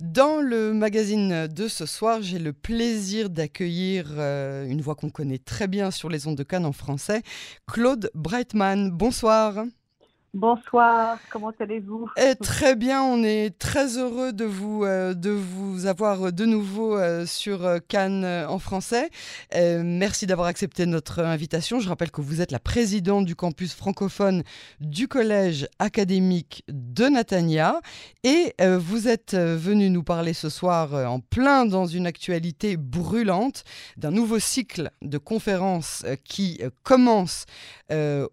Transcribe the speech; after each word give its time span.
Dans 0.00 0.40
le 0.40 0.72
magazine 0.72 1.46
de 1.46 1.68
ce 1.68 1.84
soir, 1.84 2.22
j'ai 2.22 2.38
le 2.38 2.54
plaisir 2.54 3.28
d'accueillir 3.28 4.06
euh, 4.16 4.64
une 4.64 4.80
voix 4.80 4.94
qu'on 4.94 5.10
connaît 5.10 5.36
très 5.36 5.68
bien 5.68 5.90
sur 5.90 6.08
les 6.08 6.26
ondes 6.26 6.38
de 6.38 6.42
Cannes 6.42 6.64
en 6.64 6.72
français, 6.72 7.22
Claude 7.66 8.10
Breitman. 8.14 8.90
Bonsoir. 8.90 9.66
Bonsoir, 10.32 11.18
comment 11.28 11.50
allez-vous? 11.58 12.08
Eh, 12.16 12.36
Très 12.36 12.76
bien, 12.76 13.02
on 13.02 13.24
est 13.24 13.50
très 13.58 13.98
heureux 13.98 14.32
de 14.32 14.44
vous, 14.44 14.84
euh, 14.84 15.12
de 15.12 15.30
vous 15.30 15.86
avoir 15.86 16.32
de 16.32 16.44
nouveau 16.44 16.96
euh, 16.96 17.26
sur 17.26 17.66
euh, 17.66 17.78
Cannes 17.88 18.24
en 18.24 18.60
français. 18.60 19.10
merci 19.52 20.26
d'avoir 20.26 20.46
accepté 20.46 20.86
notre 20.86 21.18
invitation. 21.18 21.80
Je 21.80 21.88
rappelle 21.88 22.12
que 22.12 22.20
vous 22.20 22.40
êtes 22.40 22.52
la 22.52 22.60
présidente 22.60 23.24
du 23.24 23.34
campus 23.34 23.74
francophone 23.74 24.44
du 24.78 25.08
Collège 25.08 25.66
académique 25.80 26.62
de 26.68 27.08
Natania 27.08 27.80
et 28.22 28.54
vous 28.78 29.08
êtes 29.08 29.34
venu 29.34 29.90
nous 29.90 30.04
parler 30.04 30.32
ce 30.32 30.48
soir 30.48 30.94
en 30.94 31.18
plein 31.20 31.66
dans 31.66 31.86
une 31.86 32.06
actualité 32.06 32.76
brûlante 32.76 33.64
d'un 33.96 34.10
nouveau 34.10 34.38
cycle 34.38 34.90
de 35.02 35.18
conférences 35.18 36.04
qui 36.24 36.60
commence 36.84 37.46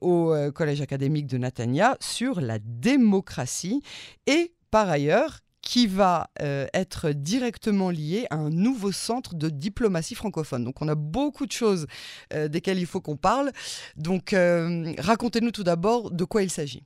au 0.02 0.34
Collège 0.54 0.82
académique 0.82 1.28
de 1.28 1.38
Natania 1.38 1.98
sur 2.00 2.42
la 2.42 2.60
démocratie 2.60 3.82
et 4.26 4.54
par 4.72 4.90
ailleurs 4.90 5.40
qui 5.68 5.86
va 5.86 6.30
euh, 6.42 6.66
être 6.74 7.12
directement 7.12 7.90
lié 7.90 8.26
à 8.30 8.38
un 8.38 8.50
nouveau 8.50 8.94
centre 8.94 9.36
de 9.36 9.50
diplomatie 9.50 10.16
francophone. 10.16 10.64
Donc 10.64 10.82
on 10.82 10.88
a 10.88 10.96
beaucoup 10.96 11.46
de 11.46 11.52
choses 11.52 11.88
euh, 12.34 12.48
desquelles 12.48 12.80
il 12.80 12.86
faut 12.86 13.02
qu'on 13.02 13.18
parle. 13.18 13.52
Donc 13.98 14.32
euh, 14.32 14.94
racontez-nous 14.98 15.52
tout 15.52 15.66
d'abord 15.66 16.10
de 16.10 16.24
quoi 16.24 16.44
il 16.44 16.50
s'agit. 16.50 16.84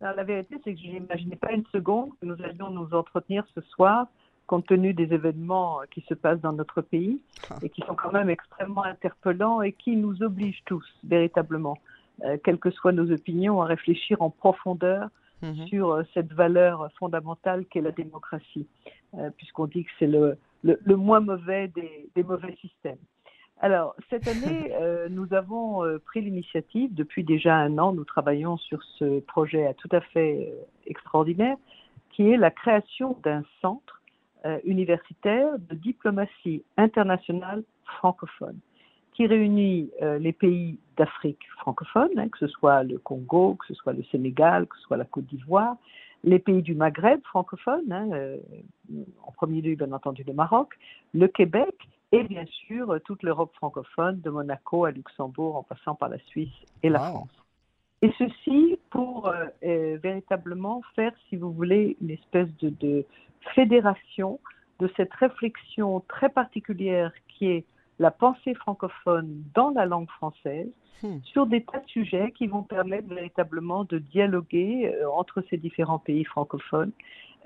la 0.00 0.22
vérité, 0.22 0.54
c'est 0.62 0.74
que 0.74 0.80
je 0.80 0.86
n'imaginais 0.86 1.34
pas 1.34 1.50
une 1.50 1.64
seconde 1.72 2.10
que 2.20 2.26
nous 2.26 2.40
allions 2.44 2.70
nous 2.70 2.88
entretenir 2.96 3.44
ce 3.52 3.60
soir 3.62 4.06
compte 4.48 4.66
tenu 4.66 4.94
des 4.94 5.12
événements 5.12 5.80
qui 5.90 6.00
se 6.08 6.14
passent 6.14 6.40
dans 6.40 6.54
notre 6.54 6.80
pays 6.80 7.20
ah. 7.50 7.56
et 7.62 7.68
qui 7.68 7.82
sont 7.82 7.94
quand 7.94 8.12
même 8.12 8.30
extrêmement 8.30 8.82
interpellants 8.82 9.62
et 9.62 9.72
qui 9.72 9.94
nous 9.94 10.22
obligent 10.22 10.64
tous 10.64 10.84
véritablement 11.04 11.78
euh, 12.24 12.36
quelles 12.42 12.58
que 12.58 12.70
soient 12.70 12.92
nos 12.92 13.12
opinions, 13.12 13.62
à 13.62 13.66
réfléchir 13.66 14.20
en 14.22 14.30
profondeur 14.30 15.08
mhm. 15.42 15.66
sur 15.68 15.90
euh, 15.90 16.02
cette 16.14 16.32
valeur 16.32 16.90
fondamentale 16.98 17.64
qu'est 17.66 17.80
la 17.80 17.92
démocratie, 17.92 18.66
euh, 19.14 19.30
puisqu'on 19.36 19.66
dit 19.66 19.84
que 19.84 19.90
c'est 20.00 20.08
le, 20.08 20.36
le, 20.64 20.96
moins 20.96 21.20
mauvais 21.20 21.68
des, 21.68 22.08
des, 22.16 22.24
mauvais 22.24 22.56
systèmes. 22.60 22.98
Alors, 23.60 23.94
cette 24.10 24.26
année, 24.32 24.72
nous 25.10 25.32
avons 25.32 25.82
pris 26.06 26.20
l'initiative, 26.20 26.92
depuis 26.94 27.22
déjà 27.22 27.54
un 27.54 27.78
an, 27.78 27.92
nous 27.92 28.04
travaillons 28.04 28.56
sur 28.56 28.82
ce 28.98 29.20
projet 29.20 29.72
tout 29.74 29.88
à 29.92 30.00
fait 30.00 30.52
extraordinaire, 30.86 31.56
qui 32.10 32.30
est 32.30 32.36
la 32.36 32.50
création 32.50 33.16
d'un 33.22 33.44
centre 33.60 33.97
universitaire 34.64 35.58
de 35.58 35.74
diplomatie 35.74 36.62
internationale 36.76 37.62
francophone 37.84 38.58
qui 39.18 39.26
réunit 39.26 39.90
euh, 40.00 40.16
les 40.20 40.32
pays 40.32 40.78
d'Afrique 40.96 41.44
francophone, 41.56 42.10
hein, 42.16 42.28
que 42.28 42.38
ce 42.38 42.46
soit 42.46 42.84
le 42.84 42.98
Congo, 42.98 43.56
que 43.56 43.66
ce 43.66 43.74
soit 43.74 43.92
le 43.92 44.04
Sénégal, 44.12 44.66
que 44.68 44.76
ce 44.76 44.82
soit 44.82 44.96
la 44.96 45.04
Côte 45.04 45.26
d'Ivoire, 45.26 45.76
les 46.22 46.38
pays 46.38 46.62
du 46.62 46.76
Maghreb 46.76 47.20
francophone, 47.24 47.90
hein, 47.90 48.08
euh, 48.12 48.36
en 49.24 49.32
premier 49.32 49.60
lieu 49.60 49.74
bien 49.74 49.90
entendu 49.90 50.22
le 50.24 50.32
Maroc, 50.32 50.78
le 51.14 51.26
Québec 51.26 51.74
et 52.12 52.22
bien 52.22 52.44
sûr 52.46 52.96
toute 53.04 53.24
l'Europe 53.24 53.52
francophone, 53.56 54.20
de 54.20 54.30
Monaco 54.30 54.84
à 54.84 54.92
Luxembourg 54.92 55.56
en 55.56 55.64
passant 55.64 55.96
par 55.96 56.10
la 56.10 56.18
Suisse 56.18 56.54
et 56.84 56.88
la 56.88 57.00
France. 57.00 57.37
Et 58.02 58.12
ceci 58.16 58.78
pour 58.90 59.28
euh, 59.28 59.98
véritablement 60.02 60.82
faire, 60.94 61.12
si 61.28 61.36
vous 61.36 61.52
voulez, 61.52 61.96
une 62.00 62.10
espèce 62.10 62.48
de, 62.58 62.68
de 62.68 63.04
fédération 63.54 64.38
de 64.78 64.90
cette 64.96 65.12
réflexion 65.14 66.00
très 66.08 66.28
particulière 66.28 67.12
qui 67.28 67.46
est 67.46 67.64
la 67.98 68.10
pensée 68.10 68.54
francophone 68.54 69.42
dans 69.54 69.70
la 69.70 69.86
langue 69.86 70.08
française 70.10 70.68
hmm. 71.02 71.18
sur 71.24 71.46
des 71.46 71.64
tas 71.64 71.80
de 71.80 71.88
sujets 71.88 72.32
qui 72.32 72.46
vont 72.46 72.62
permettre 72.62 73.08
véritablement 73.08 73.84
de 73.84 73.98
dialoguer 73.98 74.94
euh, 74.94 75.10
entre 75.10 75.42
ces 75.50 75.56
différents 75.56 75.98
pays 75.98 76.24
francophones 76.24 76.92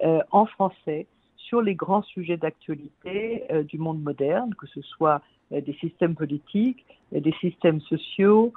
euh, 0.04 0.20
en 0.30 0.46
français 0.46 1.06
sur 1.36 1.62
les 1.62 1.74
grands 1.74 2.02
sujets 2.02 2.36
d'actualité 2.36 3.44
euh, 3.50 3.62
du 3.62 3.78
monde 3.78 4.02
moderne, 4.02 4.54
que 4.54 4.66
ce 4.66 4.80
soit 4.82 5.22
des 5.60 5.74
systèmes 5.74 6.14
politiques, 6.14 6.84
des 7.12 7.34
systèmes 7.40 7.80
sociaux, 7.82 8.52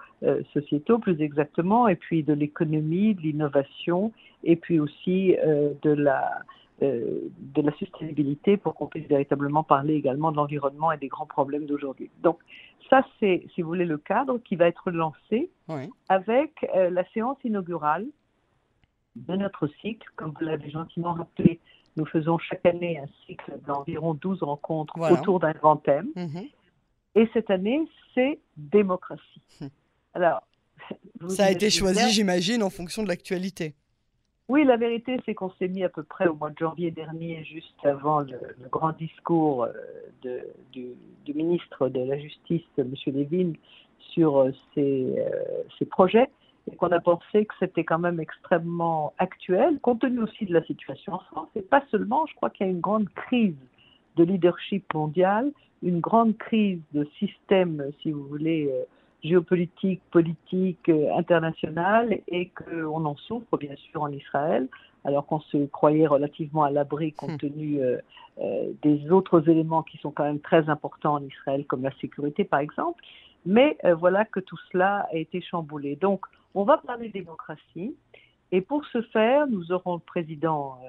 sociétaux 0.54 0.98
plus 0.98 1.20
exactement, 1.22 1.88
et 1.88 1.96
puis 1.96 2.24
de 2.24 2.34
l'économie, 2.34 3.14
de 3.14 3.22
l'innovation, 3.22 4.14
et 4.44 4.56
puis 4.56 4.80
aussi 4.80 5.36
de 5.82 5.92
la 5.92 6.44
euh, 6.84 7.30
de 7.38 7.62
la 7.62 7.72
sustainabilité 7.78 8.58
pour 8.58 8.76
qu'on 8.76 8.88
puisse 8.88 9.08
véritablement 9.08 9.64
parler 9.64 9.94
également 9.94 10.34
de 10.34 10.36
l'environnement 10.36 10.92
et 10.92 10.98
des 10.98 11.08
grands 11.08 11.26
problèmes 11.26 11.66
d'aujourd'hui. 11.66 12.10
Donc 12.22 12.40
ça, 12.90 13.02
c'est, 13.18 13.46
si 13.56 13.62
vous 13.62 13.70
voulez, 13.70 13.86
le 13.86 13.98
cadre 13.98 14.40
qui 14.40 14.58
va 14.58 14.68
être 14.68 14.92
lancé 14.92 15.50
avec 16.10 16.70
euh, 16.76 16.90
la 16.90 17.06
séance 17.12 17.38
inaugurale 17.46 18.06
de 19.16 19.38
notre 19.38 19.68
cycle. 19.80 20.06
Comme 20.18 20.34
vous 20.38 20.46
l'avez 20.46 20.70
gentiment 20.70 21.14
rappelé, 21.14 21.62
nous 21.96 22.06
faisons 22.06 22.38
chaque 22.40 22.66
année 22.66 23.00
un 23.00 23.08
cycle 23.26 23.58
d'environ 23.66 24.14
12 24.14 24.44
rencontres 24.44 25.00
autour 25.14 25.40
d'un 25.40 25.54
grand 25.54 25.78
thème. 25.78 26.10
Mm-hmm. 26.18 26.52
Et 27.16 27.30
cette 27.34 27.50
année, 27.50 27.82
c'est 28.14 28.40
démocratie. 28.58 29.42
Hum. 29.62 29.70
Alors, 30.14 30.44
ça 31.30 31.46
a 31.46 31.52
été 31.52 31.70
choisi, 31.70 32.12
j'imagine, 32.12 32.62
en 32.62 32.70
fonction 32.70 33.04
de 33.04 33.08
l'actualité. 33.08 33.74
Oui, 34.48 34.64
la 34.64 34.78
vérité, 34.78 35.20
c'est 35.26 35.34
qu'on 35.34 35.50
s'est 35.52 35.68
mis 35.68 35.84
à 35.84 35.90
peu 35.90 36.04
près 36.04 36.28
au 36.28 36.36
mois 36.36 36.52
de 36.52 36.58
janvier 36.60 36.92
dernier, 36.92 37.44
juste 37.46 37.84
avant 37.84 38.20
le, 38.20 38.38
grand 38.72 38.96
discours 38.96 39.64
euh, 39.64 39.72
de, 40.22 40.42
du, 40.72 41.34
ministre 41.34 41.90
de 41.90 42.02
la 42.02 42.20
Justice, 42.20 42.62
M. 42.78 42.94
Levin, 43.08 43.54
sur 44.14 44.38
euh, 44.38 44.52
ces, 44.76 45.16
euh, 45.18 45.64
ces 45.80 45.86
projets, 45.86 46.30
et 46.72 46.76
qu'on 46.76 46.92
a 46.92 47.00
pensé 47.00 47.46
que 47.46 47.56
c'était 47.60 47.84
quand 47.84 47.98
même 47.98 48.20
extrêmement 48.20 49.14
actuel, 49.18 49.80
compte 49.82 50.02
tenu 50.02 50.20
aussi 50.20 50.46
de 50.46 50.54
la 50.54 50.64
situation 50.64 51.14
en 51.14 51.20
France, 51.20 51.50
et 51.56 51.62
pas 51.62 51.84
seulement, 51.90 52.28
je 52.28 52.36
crois 52.36 52.52
qu'il 52.52 52.68
y 52.68 52.70
a 52.70 52.72
une 52.72 52.82
grande 52.82 53.10
crise 53.10 53.56
de 54.16 54.24
leadership 54.24 54.94
mondial, 54.94 55.52
une 55.86 56.02
grande 56.02 56.38
crise 56.38 56.82
de 56.94 57.08
système, 57.18 57.92
si 58.02 58.12
vous 58.12 58.26
voulez, 58.26 58.70
géopolitique, 59.26 60.02
politique 60.12 60.88
euh, 60.90 61.14
internationale 61.16 62.20
et 62.28 62.50
qu'on 62.50 63.06
en 63.06 63.16
souffre 63.16 63.58
bien 63.58 63.76
sûr 63.76 64.04
en 64.04 64.12
Israël, 64.12 64.68
alors 65.04 65.26
qu'on 65.26 65.40
se 65.40 65.66
croyait 65.66 66.08
relativement 66.08 66.64
à 66.64 66.72
l'abri 66.72 67.12
compte 67.14 67.32
hmm. 67.32 67.38
tenu 67.38 67.82
euh, 67.82 67.98
euh, 68.40 68.72
des 68.82 69.12
autres 69.12 69.50
éléments 69.50 69.84
qui 69.84 69.98
sont 69.98 70.12
quand 70.12 70.24
même 70.24 70.40
très 70.40 70.70
importants 70.70 71.16
en 71.16 71.24
Israël, 71.24 71.66
comme 71.66 71.84
la 71.84 71.96
sécurité 72.00 72.44
par 72.44 72.60
exemple. 72.60 73.04
Mais 73.48 73.78
voilà 74.00 74.26
que 74.26 74.40
tout 74.40 74.58
cela 74.72 75.08
a 75.12 75.16
été 75.18 75.40
chamboulé. 75.40 75.96
Donc, 75.98 76.26
on 76.56 76.64
va 76.64 76.80
parler 76.80 77.10
démocratie. 77.10 77.96
Et 78.52 78.60
pour 78.60 78.84
ce 78.88 79.04
faire, 79.04 79.46
nous 79.46 79.72
aurons 79.72 79.94
le 79.94 80.00
président 80.00 80.80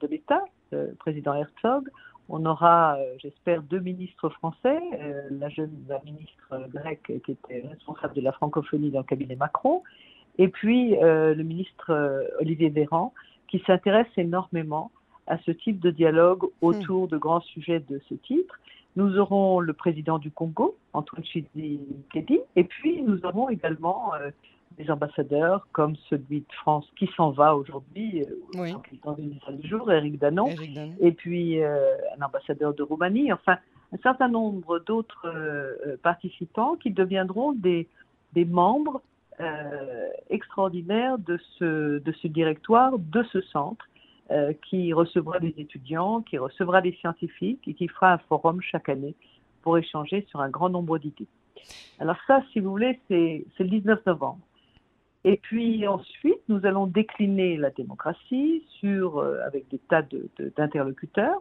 de 0.00 0.06
l'État, 0.06 0.44
le 0.70 0.94
président 0.98 1.32
Herzog, 1.32 1.88
on 2.28 2.44
aura, 2.46 2.96
euh, 2.96 3.14
j'espère, 3.18 3.62
deux 3.62 3.80
ministres 3.80 4.28
français, 4.30 4.80
euh, 5.00 5.22
la 5.30 5.48
jeune 5.48 5.72
ministre 6.04 6.68
grecque 6.72 7.12
qui 7.24 7.32
était 7.32 7.66
responsable 7.68 8.14
de 8.14 8.20
la 8.20 8.32
francophonie 8.32 8.90
dans 8.90 9.00
le 9.00 9.04
cabinet 9.04 9.36
Macron, 9.36 9.82
et 10.38 10.48
puis 10.48 10.96
euh, 10.96 11.34
le 11.34 11.42
ministre 11.42 12.26
Olivier 12.40 12.70
Véran, 12.70 13.12
qui 13.48 13.62
s'intéresse 13.66 14.08
énormément 14.16 14.90
à 15.26 15.38
ce 15.38 15.50
type 15.50 15.78
de 15.80 15.90
dialogue 15.90 16.44
autour 16.62 17.06
de 17.08 17.18
grands 17.18 17.42
sujets 17.42 17.80
de 17.80 18.00
ce 18.08 18.14
type. 18.14 18.50
Nous 18.96 19.18
aurons 19.18 19.60
le 19.60 19.72
président 19.72 20.18
du 20.18 20.30
Congo, 20.30 20.76
Antoine 20.92 21.24
Tshisekedi, 21.24 22.40
et 22.56 22.64
puis 22.64 23.02
nous 23.02 23.24
aurons 23.24 23.48
également 23.48 24.12
des 24.78 24.90
ambassadeurs 24.90 25.66
comme 25.72 25.96
celui 26.08 26.40
de 26.40 26.52
France 26.52 26.86
qui 26.96 27.08
s'en 27.16 27.30
va 27.30 27.56
aujourd'hui, 27.56 28.24
euh, 28.56 28.72
dans 29.04 29.16
une 29.16 29.38
salle 29.44 29.58
du 29.58 29.68
jour, 29.68 29.90
Eric 29.90 30.18
Danon, 30.18 30.48
et 31.00 31.12
puis 31.12 31.62
euh, 31.62 31.96
un 32.18 32.24
ambassadeur 32.24 32.74
de 32.74 32.82
Roumanie, 32.82 33.32
enfin 33.32 33.58
un 33.92 33.98
certain 33.98 34.28
nombre 34.28 34.78
d'autres 34.80 35.26
euh, 35.26 35.96
participants 36.02 36.76
qui 36.76 36.90
deviendront 36.90 37.52
des, 37.52 37.88
des 38.32 38.44
membres 38.44 39.02
extraordinaires 40.30 41.18
de 41.18 41.36
ce, 41.58 41.98
de 41.98 42.12
ce 42.12 42.28
directoire, 42.28 42.96
de 42.96 43.24
ce 43.32 43.40
centre, 43.40 43.88
qui 44.68 44.92
recevra 44.92 45.40
des 45.40 45.52
étudiants, 45.58 46.20
qui 46.22 46.38
recevra 46.38 46.80
des 46.80 46.92
scientifiques 46.92 47.66
et 47.66 47.74
qui 47.74 47.88
fera 47.88 48.12
un 48.12 48.18
forum 48.18 48.60
chaque 48.60 48.88
année 48.88 49.16
pour 49.62 49.78
échanger 49.78 50.24
sur 50.30 50.40
un 50.40 50.48
grand 50.48 50.68
nombre 50.68 50.96
d'idées. 50.98 51.26
Alors 51.98 52.16
ça, 52.26 52.42
si 52.52 52.60
vous 52.60 52.70
voulez, 52.70 53.00
c'est 53.08 53.44
le 53.58 53.68
19 53.68 54.06
novembre. 54.06 54.38
Et 55.24 55.36
puis 55.36 55.86
ensuite, 55.86 56.40
nous 56.48 56.66
allons 56.66 56.86
décliner 56.86 57.56
la 57.56 57.70
démocratie 57.70 58.64
sur, 58.80 59.18
euh, 59.18 59.38
avec 59.46 59.68
des 59.68 59.78
tas 59.78 60.02
d'interlocuteurs. 60.56 61.40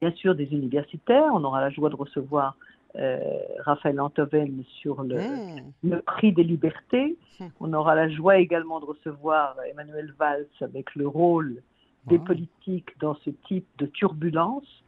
Bien 0.00 0.12
sûr, 0.12 0.36
des 0.36 0.52
universitaires. 0.52 1.32
On 1.34 1.42
aura 1.42 1.60
la 1.60 1.70
joie 1.70 1.90
de 1.90 1.96
recevoir 1.96 2.56
euh, 2.96 3.18
Raphaël 3.58 4.00
Antoven 4.00 4.62
sur 4.80 5.02
le, 5.02 5.16
mmh. 5.16 5.90
le, 5.90 6.02
prix 6.02 6.32
des 6.32 6.44
libertés. 6.44 7.16
Mmh. 7.40 7.46
On 7.60 7.72
aura 7.72 7.96
la 7.96 8.08
joie 8.08 8.38
également 8.38 8.78
de 8.78 8.84
recevoir 8.84 9.56
Emmanuel 9.70 10.14
Valls 10.16 10.46
avec 10.60 10.94
le 10.94 11.08
rôle 11.08 11.60
des 12.06 12.18
politiques 12.18 12.88
dans 13.00 13.14
ce 13.16 13.30
type 13.46 13.66
de 13.78 13.86
turbulence. 13.86 14.84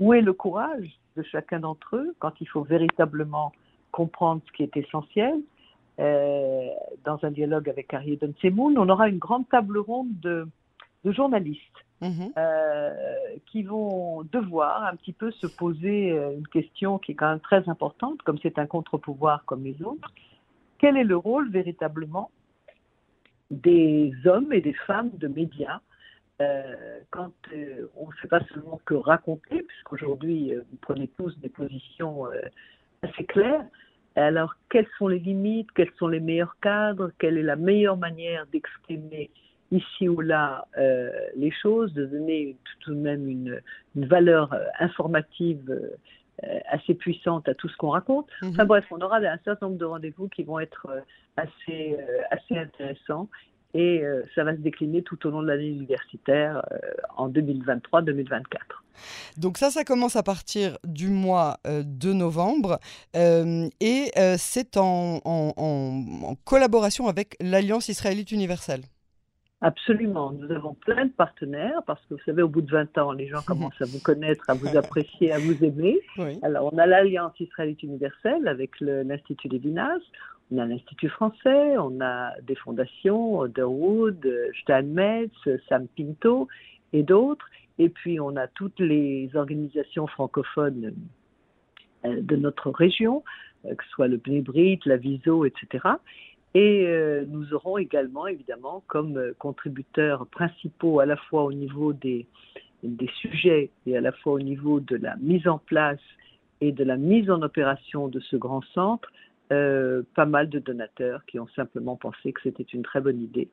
Où 0.00 0.14
est 0.14 0.22
le 0.22 0.32
courage 0.32 0.98
de 1.16 1.22
chacun 1.22 1.60
d'entre 1.60 1.96
eux 1.96 2.14
quand 2.18 2.32
il 2.40 2.48
faut 2.48 2.62
véritablement 2.62 3.52
comprendre 3.90 4.40
ce 4.46 4.52
qui 4.52 4.62
est 4.62 4.76
essentiel? 4.76 5.40
Euh, 6.00 6.68
dans 7.04 7.18
un 7.22 7.30
dialogue 7.30 7.68
avec 7.68 7.92
Harry 7.92 8.18
Semoun, 8.40 8.78
on 8.78 8.88
aura 8.88 9.08
une 9.08 9.18
grande 9.18 9.48
table 9.48 9.78
ronde 9.78 10.18
de, 10.20 10.46
journalistes 11.04 11.84
mhm. 12.00 12.32
euh, 12.38 12.90
qui 13.46 13.62
vont 13.62 14.22
devoir 14.22 14.84
un 14.84 14.96
petit 14.96 15.12
peu 15.12 15.30
se 15.32 15.46
poser 15.46 16.12
euh, 16.12 16.32
une 16.38 16.46
question 16.48 16.98
qui 16.98 17.12
est 17.12 17.14
quand 17.14 17.28
même 17.28 17.40
très 17.40 17.68
importante, 17.68 18.22
comme 18.22 18.38
c'est 18.42 18.58
un 18.58 18.66
contre-pouvoir 18.66 19.44
comme 19.44 19.64
les 19.64 19.82
autres. 19.82 20.12
Quel 20.78 20.96
est 20.96 21.04
le 21.04 21.16
rôle 21.16 21.50
véritablement 21.50 22.30
des 23.50 24.14
hommes 24.24 24.52
et 24.52 24.60
des 24.60 24.72
femmes 24.72 25.10
de 25.18 25.28
médias 25.28 25.80
quand 27.10 27.30
on 27.96 28.08
ne 28.08 28.12
fait 28.20 28.26
pas 28.26 28.40
seulement 28.52 28.80
que 28.84 28.94
raconter, 28.94 29.62
puisqu'aujourd'hui 29.62 30.52
vous 30.56 30.76
prenez 30.80 31.06
tous 31.06 31.38
des 31.38 31.48
positions 31.48 32.24
assez 33.02 33.24
claires, 33.26 33.64
alors, 34.16 34.54
quelles 34.68 34.88
sont 34.98 35.08
les 35.08 35.18
limites? 35.18 35.70
Quels 35.74 35.92
sont 35.98 36.08
les 36.08 36.20
meilleurs 36.20 36.56
cadres? 36.60 37.10
Quelle 37.18 37.38
est 37.38 37.42
la 37.42 37.56
meilleure 37.56 37.96
manière 37.96 38.46
d'exprimer 38.52 39.30
ici 39.70 40.08
ou 40.08 40.20
là 40.20 40.66
euh, 40.76 41.10
les 41.34 41.50
choses, 41.50 41.94
de 41.94 42.04
donner 42.04 42.56
tout 42.80 42.94
de 42.94 43.00
même 43.00 43.28
une, 43.28 43.60
valeur 43.94 44.52
euh, 44.52 44.64
informative 44.80 45.70
euh, 45.70 46.58
assez 46.70 46.94
puissante 46.94 47.48
à 47.48 47.54
tout 47.54 47.68
ce 47.68 47.76
qu'on 47.76 47.90
raconte? 47.90 48.28
Mhm. 48.42 48.50
Enfin 48.50 48.64
bref, 48.66 48.84
on 48.90 49.00
aura 49.00 49.16
un 49.16 49.38
certain 49.44 49.66
nombre 49.66 49.78
de 49.78 49.84
rendez-vous 49.86 50.28
qui 50.28 50.42
vont 50.42 50.60
être 50.60 50.86
assez, 51.36 51.96
assez 52.30 52.58
intéressants 52.58 53.28
et 53.74 54.04
euh, 54.04 54.22
ça 54.34 54.44
va 54.44 54.52
se 54.52 54.60
décliner 54.60 55.02
tout 55.02 55.26
au 55.26 55.30
long 55.30 55.42
de 55.42 55.48
l'année 55.48 55.68
universitaire 55.68 56.62
euh, 56.72 56.78
en 57.16 57.30
2023-2024. 57.30 58.42
Donc 59.38 59.56
ça, 59.56 59.70
ça 59.70 59.84
commence 59.84 60.16
à 60.16 60.22
partir 60.22 60.78
du 60.84 61.08
mois 61.08 61.56
euh, 61.66 61.82
de 61.84 62.12
novembre 62.12 62.78
et 63.14 64.10
c'est 64.36 64.76
en, 64.76 65.20
en, 65.24 66.34
collaboration 66.44 67.08
avec 67.08 67.36
l'Alliance 67.40 67.88
israélite 67.88 68.32
universelle. 68.32 68.82
Absolument. 69.62 70.32
Nous 70.32 70.50
avons 70.50 70.74
plein 70.74 71.06
de 71.06 71.12
partenaires 71.12 71.82
parce 71.86 72.00
que 72.06 72.14
vous 72.14 72.20
savez, 72.26 72.42
au 72.42 72.48
bout 72.48 72.62
de 72.62 72.70
20 72.70 72.98
ans, 72.98 73.12
les 73.12 73.28
gens 73.28 73.42
commencent 73.46 73.80
à 73.80 73.84
vous 73.84 74.00
connaître, 74.00 74.44
à 74.48 74.54
vous 74.54 74.76
apprécier, 74.76 75.32
à 75.32 75.38
vous 75.38 75.64
aimer. 75.64 76.00
Alors, 76.42 76.72
on 76.72 76.78
a 76.78 76.86
l'Alliance 76.86 77.38
israélite 77.38 77.82
universelle 77.82 78.48
avec 78.48 78.72
l'Institut 78.80 79.48
Lévinas. 79.48 80.00
On 80.52 80.58
a 80.58 80.66
l'Institut 80.66 81.08
français, 81.08 81.78
on 81.78 82.00
a 82.02 82.32
des 82.42 82.56
fondations, 82.56 83.38
Otherwood, 83.38 84.28
Steinmetz, 84.60 85.30
Sam 85.68 85.86
Pinto 85.96 86.48
et 86.92 87.02
d'autres. 87.02 87.46
Et 87.78 87.88
puis 87.88 88.20
on 88.20 88.36
a 88.36 88.48
toutes 88.48 88.78
les 88.78 89.30
organisations 89.34 90.06
francophones 90.06 90.92
euh, 92.04 92.20
de 92.20 92.36
notre 92.36 92.70
région, 92.70 93.24
euh, 93.64 93.74
que 93.74 93.82
ce 93.84 93.90
soit 93.90 94.08
le 94.08 94.18
Bnebrit, 94.18 94.80
la 94.84 94.98
Viso, 94.98 95.46
etc. 95.46 95.88
Et 96.52 96.84
euh, 96.86 97.24
nous 97.26 97.54
aurons 97.54 97.78
également, 97.78 98.26
évidemment, 98.26 98.84
comme 98.88 99.32
contributeurs 99.38 100.26
principaux 100.26 101.00
à 101.00 101.06
la 101.06 101.16
fois 101.16 101.44
au 101.44 101.52
niveau 101.54 101.94
des 101.94 102.26
sujets 103.22 103.70
et 103.86 103.96
à 103.96 104.02
la 104.02 104.12
fois 104.12 104.34
au 104.34 104.40
niveau 104.40 104.80
de 104.80 104.96
la 104.96 105.16
mise 105.16 105.48
en 105.48 105.56
place 105.56 106.00
et 106.60 106.72
de 106.72 106.84
la 106.84 106.98
mise 106.98 107.30
en 107.30 107.40
opération 107.40 108.08
de 108.08 108.20
ce 108.20 108.36
grand 108.36 108.62
centre, 108.74 109.10
euh, 109.52 110.02
pas 110.14 110.24
mal 110.24 110.48
de 110.48 110.58
donateurs 110.58 111.24
qui 111.26 111.38
ont 111.38 111.48
simplement 111.54 111.96
pensé 111.96 112.32
que 112.32 112.40
c'était 112.42 112.62
une 112.62 112.82
très 112.82 113.00
bonne 113.00 113.20
idée 113.20 113.48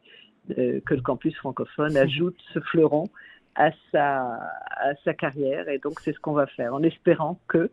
euh, 0.57 0.79
que 0.85 0.95
le 0.95 1.01
campus 1.01 1.35
francophone 1.35 1.97
ajoute 1.97 2.37
ce 2.53 2.59
fleuron 2.59 3.09
à 3.55 3.71
sa, 3.91 4.39
à 4.71 4.95
sa 5.03 5.13
carrière. 5.13 5.67
Et 5.67 5.77
donc, 5.77 5.99
c'est 5.99 6.13
ce 6.13 6.19
qu'on 6.19 6.33
va 6.33 6.47
faire, 6.47 6.73
en 6.73 6.83
espérant 6.83 7.39
que 7.47 7.69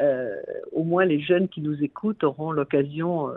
euh, 0.00 0.36
au 0.72 0.82
moins 0.82 1.04
les 1.04 1.20
jeunes 1.20 1.48
qui 1.48 1.60
nous 1.60 1.82
écoutent 1.82 2.24
auront 2.24 2.50
l'occasion 2.52 3.28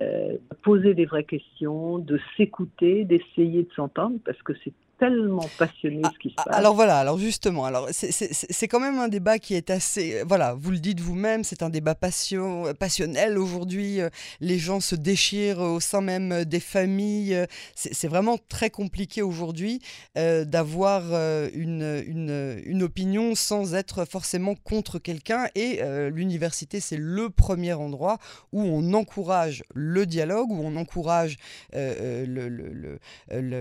de 0.00 0.40
poser 0.62 0.94
des 0.94 1.04
vraies 1.06 1.24
questions, 1.24 1.98
de 1.98 2.18
s'écouter, 2.36 3.04
d'essayer 3.04 3.62
de 3.62 3.72
s'entendre, 3.74 4.18
parce 4.24 4.42
que 4.42 4.52
c'est 4.64 4.72
tellement 4.98 5.48
passionné 5.58 6.00
ah, 6.04 6.10
ce 6.12 6.18
qui 6.18 6.30
se 6.30 6.34
passe. 6.36 6.56
Alors 6.56 6.74
voilà, 6.74 6.98
alors 6.98 7.18
justement, 7.18 7.64
alors 7.64 7.88
c'est 7.90 8.68
quand 8.68 8.80
même 8.80 8.98
un 8.98 9.08
débat 9.08 9.38
qui 9.38 9.54
est 9.54 9.70
assez, 9.70 10.22
voilà, 10.26 10.54
vous 10.58 10.70
le 10.70 10.78
dites 10.78 11.00
vous-même, 11.00 11.44
c'est 11.44 11.62
un 11.62 11.70
débat 11.70 11.94
passion, 11.94 12.72
passionnel 12.78 13.38
aujourd'hui. 13.38 14.00
Euh, 14.00 14.08
les 14.40 14.58
gens 14.58 14.80
se 14.80 14.94
déchirent 14.94 15.60
au 15.60 15.80
sein 15.80 16.00
même 16.00 16.44
des 16.44 16.60
familles. 16.60 17.46
C'est 17.74 18.08
vraiment 18.08 18.38
très 18.48 18.70
compliqué 18.70 19.22
aujourd'hui 19.22 19.80
euh, 20.18 20.44
d'avoir 20.44 21.02
euh, 21.12 21.48
une, 21.54 22.02
une, 22.06 22.62
une, 22.64 22.82
opinion 22.82 23.34
sans 23.34 23.74
être 23.74 24.04
forcément 24.04 24.54
contre 24.54 24.98
quelqu'un. 24.98 25.48
Et 25.54 25.80
l'université, 26.12 26.80
c'est 26.80 26.96
le 26.96 27.30
premier 27.30 27.72
endroit 27.72 28.18
où 28.52 28.62
on 28.62 28.92
encourage 28.94 29.64
le 29.74 30.06
dialogue, 30.06 30.50
où 30.50 30.60
on 30.62 30.76
encourage 30.76 31.36
le, 31.72 32.48
le, 32.48 32.98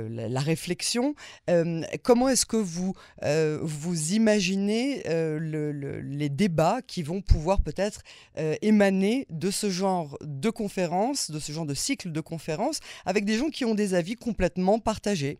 la 0.10 0.40
réflexion. 0.40 1.16
Euh, 1.50 1.82
comment 2.04 2.30
est-ce 2.30 2.46
que 2.46 2.58
vous, 2.58 2.94
euh, 3.24 3.60
vous 3.62 4.14
imaginez 4.14 5.04
euh, 5.08 6.02
les 6.04 6.30
débats 6.30 6.82
qui 6.86 7.04
vont 7.04 7.22
pouvoir 7.22 7.62
peut-être 7.62 8.02
émaner 8.62 9.26
de 9.30 9.52
ce 9.52 9.70
genre 9.70 10.18
de 10.22 10.50
conférences, 10.50 11.32
de 11.32 11.40
ce 11.40 11.52
genre 11.52 11.66
de 11.66 11.74
cycle 11.74 12.12
de 12.12 12.22
conférences, 12.22 12.80
avec 13.06 13.26
des 13.26 13.38
gens 13.38 13.50
qui 13.50 13.66
ont 13.66 13.76
des 13.76 13.94
avis 13.94 14.16
complètement 14.16 14.80
partagés? 14.80 15.40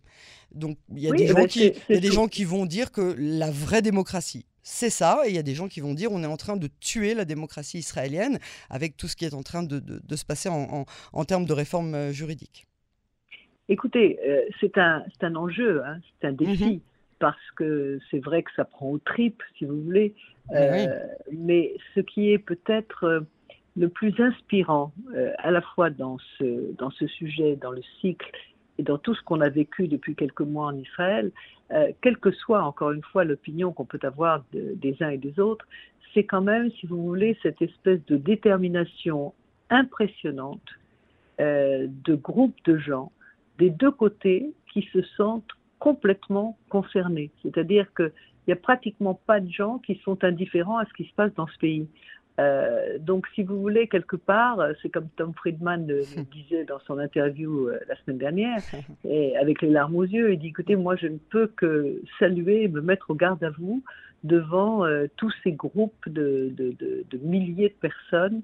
Donc 0.54 0.78
il 0.96 1.00
y 1.00 1.08
a, 1.10 1.12
des, 1.12 1.28
gens 1.28 1.34
bah, 1.34 1.48
qui, 1.48 1.74
des 1.90 2.12
gens 2.12 2.28
qui 2.28 2.44
vont 2.44 2.66
dire 2.66 2.92
que 2.92 3.16
la 3.18 3.50
vraie 3.50 3.82
démocratie, 3.82 4.46
c'est 4.62 4.92
ça, 4.92 5.22
et 5.26 5.30
il 5.30 5.36
y 5.36 5.40
a 5.40 5.44
des 5.44 5.56
gens 5.56 5.68
qui 5.68 5.82
vont 5.82 5.94
dire 5.94 6.12
on 6.12 6.24
est 6.24 6.28
en 6.28 6.38
train 6.38 6.58
de 6.58 6.70
tuer 6.80 7.16
la 7.16 7.26
démocratie 7.26 7.80
israélienne 7.80 8.40
avec 8.70 8.96
tout 8.96 9.08
ce 9.08 9.16
qui 9.16 9.26
est 9.26 9.34
en 9.34 9.44
train 9.44 9.64
de, 9.64 9.82
se 10.16 10.26
passer 10.26 10.50
en, 10.50 10.86
en 11.12 11.26
termes 11.26 11.46
de 11.46 11.54
réforme 11.54 12.12
juridique. 12.12 12.68
Écoutez, 13.70 14.20
euh, 14.26 14.42
c'est 14.60 14.78
un, 14.78 15.04
un 15.22 15.36
enjeu, 15.36 15.84
hein, 15.86 15.98
c'est 16.20 16.28
un 16.28 16.34
défi, 16.34 16.76
mhm. 16.76 16.80
parce 17.20 17.52
que 17.56 18.00
c'est 18.12 18.20
vrai 18.20 18.44
que 18.44 18.52
ça 18.56 18.66
prend 18.66 18.92
au 18.92 18.98
tripes, 18.98 19.42
si 19.58 19.66
vous 19.66 19.82
voulez. 19.82 20.14
Euh, 20.52 21.00
mais 21.32 21.74
ce 21.96 22.02
qui 22.02 22.32
est 22.32 22.40
peut-être 22.40 23.06
euh, 23.06 23.20
le 23.78 23.88
plus 23.88 24.14
inspirant, 24.20 24.92
à 25.38 25.52
la 25.52 25.62
fois 25.62 25.90
dans 25.90 26.18
ce, 26.38 26.74
dans 26.78 26.92
ce 26.92 27.08
sujet, 27.08 27.56
dans 27.56 27.72
le 27.72 27.82
cycle 28.02 28.30
et 28.78 28.84
dans 28.84 28.98
tout 28.98 29.16
ce 29.16 29.22
qu'on 29.22 29.40
a 29.40 29.50
vécu 29.50 29.88
depuis 29.88 30.16
quelques 30.16 30.42
mois 30.42 30.68
en 30.68 30.78
Israël, 30.78 31.32
quelle 32.02 32.18
que 32.18 32.32
soit 32.32 32.62
encore 32.62 32.92
une 32.92 33.02
fois 33.02 33.24
l'opinion 33.24 33.72
qu'on 33.72 33.86
peut 33.86 34.00
avoir 34.04 34.44
des 34.52 34.96
uns 35.02 35.10
et 35.10 35.18
des 35.18 35.40
autres, 35.40 35.66
c'est 36.14 36.24
quand 36.24 36.42
même, 36.42 36.70
si 36.74 36.86
vous 36.86 37.02
voulez, 37.02 37.36
cette 37.42 37.64
espèce 37.64 38.06
de 38.06 38.16
détermination 38.18 39.34
impressionnante 39.72 40.62
de 41.40 42.14
groupes 42.14 42.58
de 42.66 42.78
gens 42.78 43.12
des 43.60 43.70
deux 43.70 43.92
côtés 43.92 44.54
qui 44.72 44.88
se 44.94 45.02
sentent 45.18 45.52
complètement 45.80 46.58
concernés. 46.70 47.32
C'est-à-dire 47.42 47.88
qu'il 47.96 48.12
n'y 48.48 48.54
a 48.54 48.58
pratiquement 48.58 49.14
pas 49.14 49.40
de 49.40 49.50
gens 49.50 49.80
qui 49.80 50.00
sont 50.04 50.24
indifférents 50.24 50.78
à 50.78 50.86
ce 50.86 50.94
qui 50.94 51.06
se 51.06 51.14
passe 51.14 51.34
dans 51.36 51.48
ce 51.48 51.58
pays. 51.58 51.88
Euh, 52.40 52.98
donc, 53.00 53.28
si 53.36 53.44
vous 53.44 53.60
voulez, 53.60 53.88
quelque 53.88 54.16
part, 54.16 54.60
c'est 54.82 54.90
comme 54.90 55.08
Tom 55.16 55.34
Friedman 55.34 55.86
le, 55.88 56.02
disait 56.32 56.64
dans 56.66 56.80
son 56.88 56.98
interview 56.98 57.68
euh, 57.68 57.80
la 57.88 57.96
semaine 57.98 58.18
dernière, 58.18 58.60
et 59.06 59.38
avec 59.38 59.62
les 59.62 59.70
larmes 59.70 59.96
aux 59.96 60.04
yeux, 60.04 60.34
il 60.34 60.40
dit, 60.40 60.48
écoutez, 60.48 60.76
moi, 60.76 60.96
je 60.96 61.08
ne 61.08 61.18
peux 61.18 61.48
que 61.48 62.02
saluer 62.20 62.64
et 62.64 62.68
me 62.68 62.82
mettre 62.82 63.12
au 63.12 63.16
garde 63.16 63.44
à 63.44 63.52
vous 63.52 63.84
devant 64.24 64.86
euh, 64.86 65.08
tous 65.18 65.34
ces 65.44 65.52
groupes 65.52 66.08
de, 66.08 66.50
de, 66.56 66.72
de, 66.80 67.04
de 67.10 67.18
milliers 67.18 67.70
de 67.70 67.90
personnes 67.90 68.42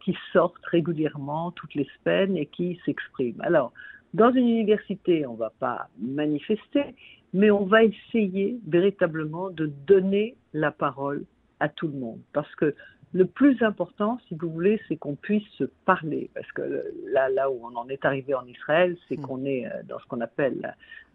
qui 0.00 0.14
sortent 0.34 0.64
régulièrement 0.66 1.50
toutes 1.50 1.74
les 1.74 1.88
semaines 1.98 2.36
et 2.36 2.44
qui 2.44 2.78
s'expriment. 2.84 3.40
Alors, 3.40 3.72
dans 4.14 4.32
une 4.32 4.48
université, 4.48 5.26
on 5.26 5.34
ne 5.34 5.38
va 5.38 5.52
pas 5.58 5.88
manifester, 5.98 6.94
mais 7.32 7.50
on 7.50 7.64
va 7.64 7.84
essayer 7.84 8.58
véritablement 8.66 9.50
de 9.50 9.66
donner 9.86 10.36
la 10.52 10.70
parole 10.70 11.24
à 11.60 11.68
tout 11.68 11.88
le 11.88 11.98
monde. 11.98 12.20
Parce 12.32 12.54
que 12.54 12.74
le 13.12 13.24
plus 13.24 13.62
important, 13.62 14.18
si 14.28 14.34
vous 14.34 14.50
voulez, 14.50 14.80
c'est 14.88 14.96
qu'on 14.96 15.14
puisse 15.14 15.46
se 15.58 15.64
parler. 15.84 16.30
Parce 16.34 16.50
que 16.52 16.84
là, 17.06 17.28
là 17.28 17.50
où 17.50 17.60
on 17.62 17.76
en 17.76 17.88
est 17.88 18.04
arrivé 18.04 18.34
en 18.34 18.46
Israël, 18.46 18.96
c'est 19.08 19.18
hmm. 19.18 19.22
qu'on 19.22 19.44
est 19.44 19.66
euh, 19.66 19.82
dans 19.84 19.98
ce 19.98 20.06
qu'on 20.06 20.20
appelle 20.20 20.74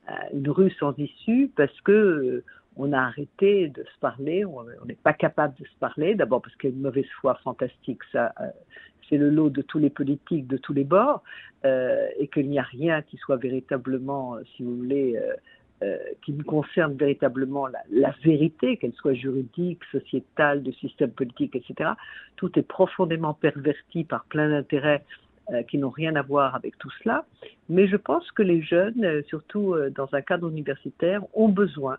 euh, 0.10 0.14
une 0.34 0.50
rue 0.50 0.72
sans 0.72 0.98
issue, 0.98 1.52
parce 1.56 1.80
que 1.82 1.92
euh, 1.92 2.44
on 2.78 2.94
a 2.94 3.00
arrêté 3.00 3.68
de 3.68 3.84
se 3.84 4.00
parler, 4.00 4.46
on 4.46 4.64
n'est 4.86 4.96
pas 4.96 5.14
capable 5.14 5.54
de 5.60 5.66
se 5.66 5.76
parler, 5.80 6.16
d'abord 6.16 6.42
parce 6.42 6.56
qu'il 6.56 6.70
y 6.70 6.74
a 6.74 6.76
une 6.76 6.82
mauvaise 6.82 7.10
foi 7.20 7.36
fantastique, 7.44 8.00
ça, 8.14 8.34
c'est 9.12 9.18
le 9.18 9.30
lot 9.30 9.50
de 9.50 9.62
tous 9.62 9.78
les 9.78 9.90
politiques 9.90 10.48
de 10.48 10.58
tous 10.58 10.74
les 10.74 10.86
bords, 10.86 11.22
euh, 11.66 12.08
et 12.18 12.28
qu'il 12.28 12.50
n'y 12.50 12.58
a 12.58 12.64
rien 12.64 13.02
qui 13.02 13.18
soit 13.18 13.36
véritablement, 13.36 14.36
euh, 14.36 14.42
si 14.56 14.64
vous 14.64 14.76
voulez, 14.78 15.20
euh, 15.84 15.98
qui 16.24 16.32
nous 16.32 16.44
concerne 16.44 16.96
véritablement 16.96 17.68
la, 17.68 18.16
vérité, 18.24 18.78
qu'elle 18.78 18.94
soit 18.94 19.14
juridique, 19.14 19.84
sociétale, 19.92 20.64
de 20.64 20.72
système 20.72 21.12
politique, 21.12 21.56
etc. 21.56 21.92
Tout 22.36 22.58
est 22.58 22.68
profondément 22.68 23.34
perverti 23.34 24.04
par 24.04 24.26
plein 24.26 24.50
d'intérêts 24.50 25.04
qui 25.68 25.80
n'ont 25.80 25.90
rien 25.90 26.16
à 26.16 26.22
voir 26.22 26.56
avec 26.56 26.78
tout 26.78 26.92
cela. 27.04 27.26
Mais 27.68 27.88
je 27.88 27.98
pense 27.98 28.32
que 28.32 28.44
les 28.44 28.62
jeunes, 28.62 29.22
surtout 29.28 29.76
dans 29.94 30.08
un 30.14 30.22
cadre 30.22 30.48
universitaire, 30.48 31.24
ont 31.34 31.50
besoin 31.50 31.98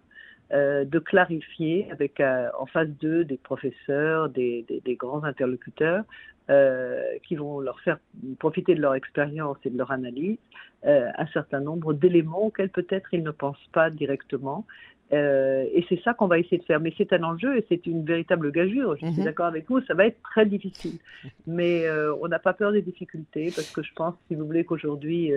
de 0.53 0.99
clarifier 0.99 1.89
avec 1.91 2.21
en 2.21 2.67
face 2.67 2.89
d'eux 3.01 3.25
des 3.25 3.39
professeurs, 3.39 4.29
des, 4.29 4.67
des 4.85 4.97
grands 4.97 5.25
interlocuteurs, 5.25 6.05
euh, 6.51 7.19
qui 7.23 7.37
vont 7.37 7.61
leur 7.61 7.79
faire 7.81 7.99
profiter 8.41 8.75
de 8.75 8.81
leur 8.81 8.97
expérience 8.97 9.57
et 9.65 9.71
de 9.71 9.79
leur 9.79 9.93
analyse 9.93 10.39
euh, 10.85 11.09
un 11.17 11.27
certain 11.29 11.61
nombre 11.61 11.95
d'éléments 11.95 12.47
auxquels 12.47 12.69
peut-être 12.69 13.15
ils 13.15 13.23
ne 13.23 13.31
pensent 13.31 13.69
pas 13.73 13.91
directement. 13.91 14.67
Euh, 15.13 15.65
et 15.73 15.87
c'est 15.89 16.03
ça 16.03 16.15
qu'on 16.15 16.27
va 16.27 16.41
essayer 16.41 16.59
de 16.59 16.65
faire. 16.65 16.81
Mais 16.81 16.93
c'est 16.99 17.13
un 17.13 17.23
enjeu 17.23 17.57
et 17.57 17.65
c'est 17.69 17.87
une 17.87 18.05
véritable 18.05 18.51
gageure. 18.51 18.97
Je 18.97 19.07
suis 19.07 19.21
mhm. 19.21 19.25
d'accord 19.25 19.47
avec 19.47 19.71
vous, 19.71 19.83
ça 19.83 19.95
va 19.95 20.05
être 20.05 20.21
très 20.23 20.45
difficile. 20.45 20.99
Mais 21.47 21.85
on 22.21 22.27
n'a 22.27 22.41
pas 22.41 22.55
peur 22.55 22.73
des 22.73 22.83
difficultés 22.83 23.53
parce 23.55 23.71
que 23.71 23.85
je 23.85 23.93
pense, 23.95 24.17
si 24.27 24.35
vous 24.35 24.45
voulez, 24.45 24.65
qu'aujourd'hui, 24.65 25.31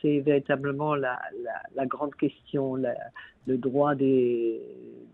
c'est 0.00 0.20
véritablement 0.20 0.94
la, 0.94 1.18
la, 1.74 1.86
grande 1.86 2.14
question, 2.14 2.76
le 2.76 3.56
droit 3.58 3.94
des, 3.94 4.60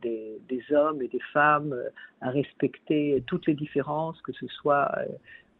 des, 0.02 0.38
des, 0.48 0.74
hommes 0.74 1.02
et 1.02 1.08
des 1.08 1.20
femmes 1.32 1.74
à 2.20 2.30
respecter 2.30 3.22
toutes 3.26 3.46
les 3.46 3.54
différences, 3.54 4.20
que 4.22 4.32
ce 4.32 4.46
soit 4.48 4.90
euh, 4.98 5.04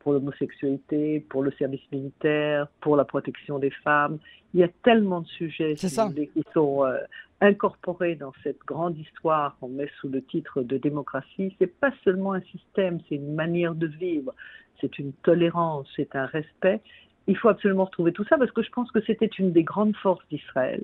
pour 0.05 0.13
l'homosexualité, 0.13 1.21
pour 1.29 1.43
le 1.43 1.51
service 1.53 1.81
militaire, 1.91 2.69
pour 2.81 2.97
la 2.97 3.05
protection 3.05 3.59
des 3.59 3.71
femmes. 3.71 4.19
Il 4.53 4.61
y 4.61 4.63
a 4.63 4.69
tellement 4.83 5.23
de 5.23 5.27
sujets 5.27 5.75
qui 5.75 6.45
sont 6.53 6.85
euh, 6.85 6.99
incorporés 7.41 8.15
dans 8.15 8.33
cette 8.43 8.61
grande 8.61 8.99
histoire 8.99 9.57
qu'on 9.59 9.69
met 9.69 9.91
sous 10.01 10.09
le 10.09 10.23
titre 10.23 10.63
de 10.63 10.77
démocratie. 10.77 11.57
C'est 11.59 11.81
pas 11.81 11.93
seulement 12.05 12.35
un 12.35 12.43
système, 12.43 13.01
c'est 13.09 13.17
une 13.17 13.35
manière 13.35 13.75
de 13.75 13.87
vivre, 13.87 14.35
c'est 14.81 14.99
une 14.99 15.13
tolérance, 15.15 15.89
c'est 15.97 16.15
un 16.15 16.27
respect 16.27 16.83
il 17.27 17.37
faut 17.37 17.49
absolument 17.49 17.85
retrouver 17.85 18.13
tout 18.13 18.25
ça 18.25 18.37
parce 18.37 18.51
que 18.51 18.63
je 18.63 18.71
pense 18.71 18.91
que 18.91 19.01
c'était 19.03 19.31
une 19.39 19.53
des 19.53 19.65
grandes 19.65 19.97
forces 19.97 20.27
d'Israël, 20.31 20.83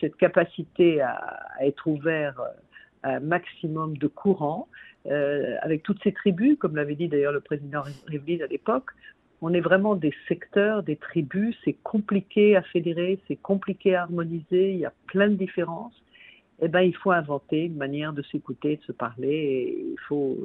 cette 0.00 0.16
capacité 0.16 1.00
à, 1.00 1.48
être 1.60 1.86
ouvert 1.86 2.40
euh, 2.40 2.48
à 3.02 3.16
un 3.16 3.20
maximum 3.20 3.96
de 3.98 4.06
courants, 4.06 4.68
euh, 5.06 5.56
avec 5.62 5.82
toutes 5.82 6.02
ces 6.02 6.12
tribus, 6.12 6.56
comme 6.58 6.76
l'avait 6.76 6.94
dit 6.94 7.08
d'ailleurs 7.08 7.32
le 7.32 7.40
président 7.40 7.82
Rivlin 8.06 8.44
à 8.44 8.46
l'époque. 8.46 8.90
On 9.40 9.52
est 9.52 9.60
vraiment 9.60 9.96
des 9.96 10.14
secteurs, 10.28 10.84
des 10.84 10.94
tribus, 10.94 11.56
c'est 11.64 11.76
compliqué 11.82 12.54
à 12.54 12.62
fédérer, 12.62 13.18
c'est 13.26 13.36
compliqué 13.36 13.96
à 13.96 14.02
harmoniser, 14.02 14.72
il 14.72 14.78
y 14.78 14.84
a 14.84 14.92
plein 15.08 15.28
de 15.28 15.34
différences. 15.34 16.00
Eh 16.60 16.68
ben, 16.68 16.82
il 16.82 16.94
faut 16.94 17.10
inventer 17.10 17.64
une 17.64 17.76
manière 17.76 18.12
de 18.12 18.22
s'écouter, 18.22 18.76
de 18.76 18.82
se 18.82 18.92
parler, 18.92 19.84
il 19.84 19.98
faut 20.06 20.38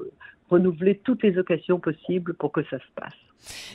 renouveler 0.50 1.00
toutes 1.04 1.24
les 1.24 1.38
occasions 1.38 1.80
possibles 1.80 2.34
pour 2.34 2.52
que 2.52 2.64
ça 2.66 2.78
se 2.80 2.92
passe. 2.96 3.14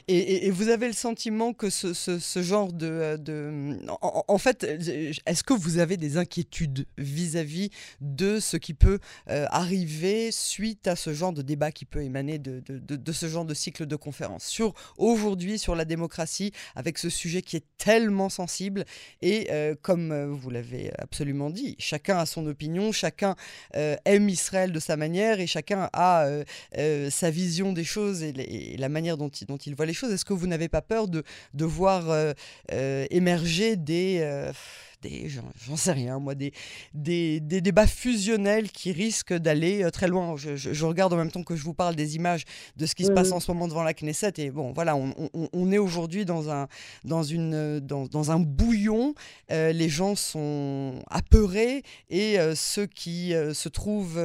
Et, 0.09 0.51
vous 0.51 0.69
avez 0.69 0.87
le 0.87 0.93
sentiment 0.93 1.53
que 1.53 1.71
ce, 1.71 2.43
genre 2.43 2.73
de... 2.73 3.17
Euh, 3.29 3.77
en, 4.01 4.39
fait, 4.39 4.65
est-ce 4.65 5.45
que 5.45 5.55
vous 5.55 5.79
avez 5.79 5.97
des 5.97 6.17
inquiétudes 6.17 6.87
vis-à-vis 6.99 7.71
de 8.01 8.41
ce 8.41 8.57
qui 8.57 8.75
peut 8.75 8.99
euh, 9.31 9.47
arriver 9.51 10.31
suite 10.33 10.87
à 10.89 10.97
ce 10.97 11.15
genre 11.15 11.33
de 11.33 11.43
débat 11.43 11.71
qui 11.71 11.85
peut 11.85 12.03
émaner 12.03 12.39
de, 12.39 12.63
ce 13.13 13.27
genre 13.27 13.45
de 13.45 13.55
cycle 13.55 13.87
de 13.87 13.97
conférences 13.97 14.45
Sur 14.45 14.75
aujourd'hui, 14.99 15.59
sur 15.59 15.75
la 15.75 15.85
démocratie, 15.85 16.53
avec 16.75 16.99
ce 16.99 17.09
sujet 17.09 17.43
qui 17.43 17.57
est 17.57 17.65
tellement 17.79 18.29
sensible, 18.29 18.85
et 19.21 19.49
euh, 19.51 19.75
comme 19.81 20.31
vous 20.33 20.51
l'avez 20.51 20.91
absolument 20.99 21.51
dit, 21.51 21.77
chacun 21.79 22.19
a 22.19 22.27
son 22.27 22.47
opinion, 22.47 22.93
chacun 22.93 23.37
aime 23.73 24.29
Israël 24.29 24.73
de 24.73 24.81
sa 24.81 24.97
manière, 24.97 25.41
et 25.41 25.47
chacun 25.47 25.89
a 25.93 26.29
euh, 26.79 27.11
sa 27.11 27.31
vision 27.31 27.73
des 27.73 27.85
choses 27.85 28.23
et, 28.23 28.77
la 28.79 28.89
manière 28.89 29.17
dont 29.17 29.29
il, 29.29 29.75
voit 29.75 29.87
les 29.87 29.95
choses. 29.95 30.13
Est-ce 30.13 30.25
que 30.25 30.33
vous 30.33 30.47
n'avez 30.47 30.69
pas 30.69 30.83
peur 30.83 31.09
de, 31.09 31.23
de 31.55 31.65
voir 31.65 32.11
euh, 32.11 32.33
euh, 32.73 33.07
émerger 33.11 33.77
des 33.77 34.51
j'en 35.67 35.77
sais 35.77 35.93
rien, 35.93 36.19
moi, 36.19 36.35
des, 36.35 36.53
des, 36.95 37.41
débats 37.41 37.87
fusionnels 37.87 38.71
qui 38.71 38.93
risquent 38.93 39.35
d'aller 39.35 39.83
euh, 39.83 39.91
très 39.91 40.09
loin. 40.09 40.35
Je, 40.37 40.85
regarde 40.85 41.13
en 41.13 41.17
même 41.17 41.31
temps 41.31 41.43
que 41.43 41.57
je 41.57 41.63
vous 41.63 41.75
parle 41.75 41.95
des 41.95 42.17
images 42.17 42.45
de 42.77 42.87
ce 42.87 42.95
qui 42.95 43.05
se 43.05 43.13
passe 43.13 43.33
en 43.33 43.41
ce 43.41 43.51
moment 43.51 43.69
devant 43.69 43.83
la 43.83 43.95
Knesset. 43.95 44.35
Et 44.39 44.51
bon, 44.51 44.73
voilà, 44.73 44.97
on, 44.97 45.73
est 45.73 45.79
aujourd'hui 45.79 46.25
dans 46.25 46.51
un, 46.51 46.69
dans, 47.05 47.23
une, 47.23 47.81
dans, 47.81 48.31
un 48.31 48.39
bouillon. 48.39 49.15
Euh, 49.51 49.73
les 49.73 49.89
gens 49.89 50.15
sont 50.15 51.03
apeurés 51.09 51.83
et 52.11 52.39
euh, 52.39 52.55
ceux 52.55 52.87
qui 52.87 53.33
se 53.53 53.69
trouvent 53.69 54.21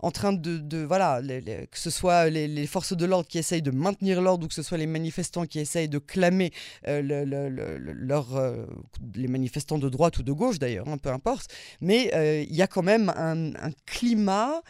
en 0.00 0.10
train 0.10 0.32
de. 0.32 0.84
voilà, 0.84 1.20
que 1.22 1.78
ce 1.78 1.90
soit 1.90 2.28
les, 2.30 2.66
forces 2.66 2.96
de 2.96 3.04
l'ordre 3.04 3.28
qui 3.28 3.38
essayent 3.38 3.62
de 3.62 3.70
maintenir 3.70 4.20
l'ordre 4.20 4.44
ou 4.44 4.48
que 4.48 4.54
ce 4.54 4.62
soit 4.62 4.78
les 4.78 4.86
manifestants 4.86 5.46
qui 5.46 5.60
essayent 5.60 5.88
de 5.88 5.98
clamer 5.98 6.50
le, 6.86 7.24
leur, 7.24 8.28
les 9.14 9.28
manifestants 9.28 9.43
manifestants 9.44 9.78
de 9.78 9.90
droite 9.90 10.18
ou 10.18 10.22
de 10.22 10.32
gauche 10.32 10.58
d'ailleurs, 10.58 10.88
hein, 10.88 10.96
peu 10.96 11.10
importe, 11.10 11.46
mais 11.80 12.10
euh, 12.14 12.42
il 12.42 12.56
y 12.56 12.62
a 12.62 12.66
quand 12.66 12.82
même 12.82 13.12
un, 13.14 13.52
climat 13.86 14.62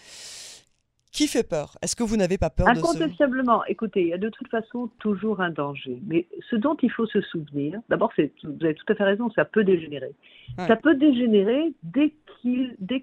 qui 1.13 1.29
fait 1.29 1.49
peur. 1.49 1.79
Est-ce 1.81 1.95
que 1.95 2.03
vous 2.03 2.17
n'avez 2.17 2.39
pas 2.39 2.51
peur 2.51 2.67
de 2.67 2.79
Incontestablement. 2.79 3.65
Écoutez, 3.67 4.03
il 4.03 4.09
y 4.09 4.13
a 4.13 4.19
de 4.19 4.31
toute 4.31 4.49
façon 4.49 4.91
toujours 4.99 5.41
un 5.41 5.51
danger. 5.51 6.01
Mais 6.09 6.27
ce 6.51 6.57
dont 6.57 6.77
il 6.83 6.91
faut 6.91 7.07
se 7.07 7.21
souvenir, 7.21 7.81
d'abord, 7.89 8.13
vous 8.17 8.65
avez 8.65 8.75
tout 8.75 8.93
à 8.93 8.95
fait 8.97 9.05
raison, 9.05 9.31
ça 9.31 9.45
peut 9.45 9.63
dégénérer. 9.63 10.13
Ça 10.57 10.75
peut 10.75 10.97
dégénérer 10.97 11.73
dès 11.85 12.13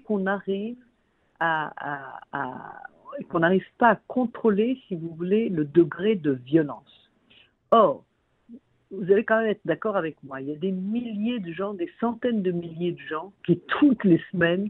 qu'on 0.04 0.18
dès 0.18 0.30
arrive 0.30 0.76
à, 1.40 1.72
à 2.32 2.82
qu'on 3.30 3.40
n'arrive 3.40 3.64
pas 3.78 3.90
à 3.90 3.96
contrôler, 4.08 4.78
si 4.88 4.94
vous 4.94 5.14
voulez, 5.14 5.48
le 5.48 5.64
degré 5.64 6.14
de 6.14 6.32
violence. 6.32 7.10
Or, 7.70 8.04
vous 8.92 9.10
allez 9.10 9.24
quand 9.24 9.40
même 9.40 9.50
être 9.50 9.60
d'accord 9.64 9.96
avec 9.96 10.16
moi. 10.22 10.40
Il 10.40 10.48
y 10.48 10.52
a 10.52 10.56
des 10.56 10.70
milliers 10.70 11.40
de 11.40 11.52
gens, 11.52 11.74
des 11.74 11.90
centaines 11.98 12.42
de 12.42 12.52
milliers 12.52 12.92
de 12.92 13.00
gens 13.00 13.32
qui, 13.46 13.58
toutes 13.80 14.04
les 14.04 14.20
semaines, 14.30 14.68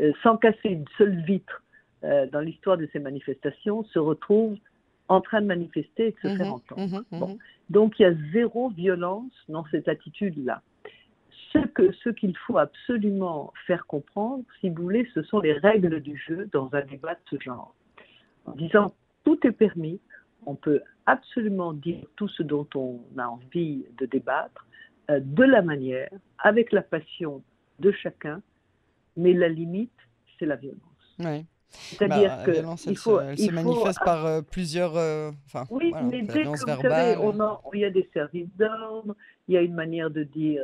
euh, 0.00 0.12
sans 0.22 0.36
casser 0.36 0.68
une 0.68 0.84
seule 0.98 1.22
vitre 1.22 1.62
euh, 2.04 2.26
dans 2.26 2.40
l'histoire 2.40 2.76
de 2.76 2.88
ces 2.92 2.98
manifestations, 2.98 3.84
se 3.84 3.98
retrouvent 3.98 4.58
en 5.08 5.20
train 5.20 5.40
de 5.40 5.46
manifester 5.46 6.08
et 6.08 6.10
de 6.12 6.16
se 6.22 6.28
mhm, 6.28 6.36
faire 6.36 6.54
entendre. 6.54 7.04
Mhm, 7.10 7.18
mhm. 7.18 7.38
Donc 7.70 7.98
il 7.98 8.02
y 8.02 8.06
a 8.06 8.14
zéro 8.32 8.70
violence 8.70 9.32
dans 9.48 9.64
cette 9.70 9.88
attitude-là. 9.88 10.62
Ce 11.52 11.58
qu'il 11.58 11.94
ce 12.02 12.08
qu'il 12.10 12.36
faut 12.36 12.58
absolument 12.58 13.52
faire 13.66 13.86
comprendre, 13.86 14.44
si 14.60 14.70
vous 14.70 14.82
voulez, 14.82 15.08
ce 15.14 15.22
sont 15.22 15.40
les 15.40 15.52
règles 15.52 16.00
du 16.00 16.16
jeu 16.16 16.48
dans 16.52 16.68
un 16.74 16.82
débat 16.82 17.14
de 17.14 17.20
ce 17.30 17.40
genre. 17.40 17.74
En 18.46 18.52
disant 18.52 18.94
tout 19.24 19.38
est 19.46 19.52
permis, 19.52 20.00
on 20.46 20.54
peut 20.54 20.82
absolument 21.06 21.72
dire 21.72 22.04
tout 22.16 22.28
ce 22.28 22.42
dont 22.42 22.68
on 22.74 23.00
a 23.18 23.26
envie 23.26 23.84
de 23.98 24.06
débattre, 24.06 24.66
euh, 25.10 25.20
de 25.22 25.44
la 25.44 25.62
manière, 25.62 26.10
avec 26.38 26.72
la 26.72 26.82
passion 26.82 27.42
de 27.78 27.92
chacun, 27.92 28.40
mais 29.16 29.32
la 29.32 29.48
limite, 29.48 29.92
c'est 30.38 30.46
la 30.46 30.56
violence. 30.56 30.80
Oui. 31.18 31.44
C'est-à-dire 31.68 32.36
bah, 32.36 32.42
que 32.44 32.50
la 32.50 32.56
violence, 32.60 32.86
elle, 32.86 32.96
faut, 32.96 33.18
se, 33.18 33.50
manifeste 33.50 33.98
par 34.04 34.24
euh, 34.26 34.42
plusieurs. 34.42 34.96
Euh, 34.96 35.32
oui, 35.70 35.92
mais 36.04 36.22
dès 36.22 36.44
que 36.44 36.48
vous 36.48 36.56
savez, 36.56 37.16
il 37.72 37.80
y 37.80 37.84
a 37.84 37.90
des 37.90 38.08
services 38.12 38.48
d'ordre, 38.56 39.16
il 39.48 39.54
y 39.54 39.56
a 39.56 39.60
une 39.60 39.74
manière 39.74 40.10
de 40.10 40.22
dire 40.22 40.62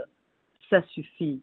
ça 0.70 0.82
suffit, 0.82 1.42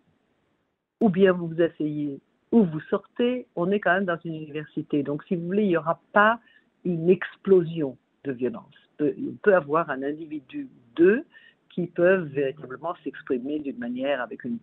ou 1.02 1.10
bien 1.10 1.34
vous 1.34 1.48
vous 1.48 1.62
asseyez, 1.62 2.20
ou 2.52 2.64
vous 2.64 2.80
sortez. 2.90 3.48
On 3.56 3.70
est 3.72 3.82
quand 3.82 3.94
même 3.94 4.06
dans 4.06 4.20
une 4.24 4.36
université, 4.36 5.04
donc 5.04 5.24
si 5.26 5.36
vous 5.36 5.46
voulez, 5.46 5.64
il 5.64 5.70
n'y 5.70 5.78
aura 5.78 6.00
pas 6.14 6.40
une 6.86 7.10
explosion 7.10 7.98
de 8.24 8.32
violence. 8.32 8.87
Il 9.00 9.36
peut 9.42 9.56
avoir 9.56 9.90
un 9.90 10.04
individu 10.04 10.68
deux 10.96 11.26
qui 11.70 11.88
peuvent 11.88 12.28
véritablement 12.28 12.96
s'exprimer 13.04 13.60
d'une 13.60 13.78
manière 13.78 14.22
avec 14.22 14.44
une, 14.44 14.58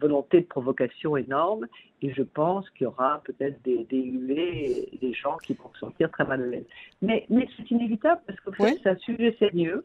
volonté 0.00 0.40
de 0.40 0.46
provocation 0.46 1.16
énorme. 1.16 1.66
Et 2.02 2.12
je 2.12 2.22
pense 2.22 2.68
qu'il 2.70 2.84
y 2.84 2.86
aura 2.86 3.22
peut-être 3.24 3.62
des, 3.62 3.84
des 3.84 4.88
des 5.00 5.12
gens 5.12 5.36
qui 5.38 5.54
vont 5.54 5.70
sortir 5.78 6.10
très 6.10 6.24
mal 6.24 6.40
de 6.40 6.44
l'aise. 6.44 6.66
Mais, 7.00 7.26
mais 7.30 7.48
c'est 7.56 7.70
inévitable 7.70 8.20
parce 8.26 8.40
que 8.40 8.50
c'est 8.82 8.88
un 8.88 8.96
sujet 8.96 9.34
sérieux. 9.38 9.84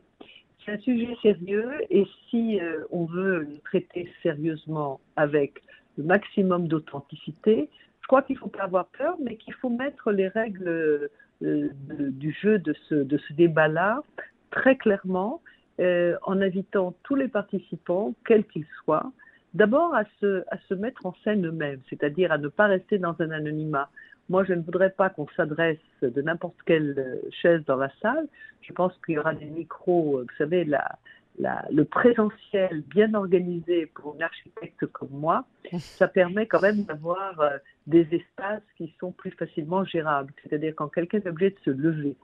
C'est 0.65 0.73
un 0.73 0.79
sujet 0.79 1.15
sérieux 1.21 1.71
et 1.89 2.05
si 2.29 2.59
euh, 2.59 2.83
on 2.91 3.05
veut 3.05 3.39
le 3.39 3.57
traiter 3.59 4.11
sérieusement 4.21 4.99
avec 5.15 5.61
le 5.97 6.03
maximum 6.03 6.67
d'authenticité, 6.67 7.69
crois 8.07 8.21
qu'il 8.21 8.35
ne 8.35 8.39
faut 8.39 8.47
pas 8.47 8.63
avoir 8.63 8.87
peur, 8.87 9.15
mais 9.21 9.35
qu'il 9.35 9.53
faut 9.53 9.69
mettre 9.69 10.11
les 10.11 10.27
règles 10.27 11.09
euh, 11.43 11.69
du 11.81 12.31
jeu 12.41 12.57
de 12.57 12.73
ce, 12.89 13.33
débat-là 13.33 14.01
très 14.49 14.75
clairement 14.75 15.41
euh, 15.79 16.15
en 16.23 16.41
invitant 16.41 16.95
tous 17.03 17.15
les 17.15 17.27
participants, 17.27 18.15
quels 18.25 18.45
qu'ils 18.45 18.65
soient, 18.83 19.11
d'abord 19.53 19.93
à 19.93 20.03
se, 20.19 20.73
mettre 20.73 21.05
en 21.05 21.13
scène 21.23 21.45
eux-mêmes, 21.45 21.81
c'est-à-dire 21.89 22.31
à 22.31 22.37
ne 22.37 22.47
pas 22.47 22.65
rester 22.65 22.97
dans 22.97 23.15
un 23.19 23.31
anonymat. 23.31 23.89
Moi, 24.29 24.43
je 24.43 24.53
ne 24.53 24.61
voudrais 24.61 24.89
pas 24.89 25.09
qu'on 25.09 25.27
s'adresse 25.37 25.77
de 26.01 26.21
n'importe 26.21 26.57
quelle 26.65 26.95
euh, 26.97 27.29
chaise 27.41 27.63
dans 27.65 27.77
la 27.77 27.91
salle. 28.01 28.27
Je 28.61 28.73
pense 28.73 28.93
qu'il 29.05 29.15
y 29.15 29.19
aura 29.19 29.33
des 29.33 29.45
micros, 29.45 30.21
vous 30.21 30.37
savez, 30.37 30.65
la, 30.65 30.97
le 31.37 31.83
présentiel 31.83 32.81
bien 32.87 33.13
organisé 33.13 33.85
pour 33.87 34.15
une 34.15 34.23
architecte 34.23 34.85
comme 34.87 35.11
moi, 35.11 35.45
ça 35.79 36.07
permet 36.07 36.47
quand 36.47 36.61
même 36.61 36.83
d'avoir 36.83 37.39
euh, 37.39 37.57
des 37.85 38.07
espaces 38.11 38.63
qui 38.77 38.93
sont 38.99 39.11
plus 39.11 39.31
facilement 39.31 39.85
gérables. 39.85 40.33
C'est-à-dire 40.43 40.73
quand 40.75 40.87
quelqu'un 40.87 41.19
est 41.19 41.27
obligé 41.27 41.51
de 41.51 41.59
se 41.63 41.69
lever, 41.69 42.15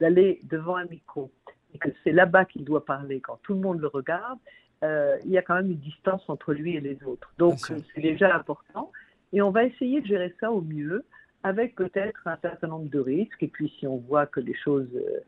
d'aller 0.00 0.40
devant 0.44 0.76
un 0.76 0.86
micro, 0.86 1.30
et 1.74 1.78
que 1.78 1.88
c'est 2.04 2.12
là-bas 2.12 2.44
qu'il 2.44 2.64
doit 2.64 2.84
parler 2.84 3.20
quand 3.20 3.38
tout 3.42 3.54
le 3.54 3.60
monde 3.60 3.80
le 3.80 3.88
regarde, 3.88 4.38
euh, 4.84 5.16
il 5.24 5.30
y 5.30 5.38
a 5.38 5.42
quand 5.42 5.54
même 5.54 5.70
une 5.70 5.78
distance 5.78 6.22
entre 6.28 6.52
lui 6.52 6.76
et 6.76 6.80
les 6.80 7.02
autres. 7.04 7.32
Donc 7.38 7.58
c'est 7.58 8.00
déjà 8.00 8.34
important. 8.34 8.90
Et 9.32 9.40
on 9.40 9.50
va 9.50 9.64
essayer 9.64 10.00
de 10.00 10.06
gérer 10.06 10.34
ça 10.40 10.50
au 10.50 10.60
mieux 10.60 11.04
avec 11.44 11.74
peut-être 11.74 12.26
un 12.26 12.36
certain 12.42 12.68
nombre 12.68 12.90
de 12.90 12.98
risques. 12.98 13.42
Et 13.42 13.48
puis 13.48 13.72
si 13.78 13.86
on 13.86 13.98
voit 13.98 14.26
que 14.26 14.40
les 14.40 14.54
choses 14.54 14.88
euh, 14.94 15.20